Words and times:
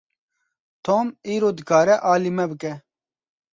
Tom 0.85 1.07
îro 1.33 1.49
dikare 1.57 1.95
alî 2.13 2.31
me 2.37 2.45
bike. 2.51 2.73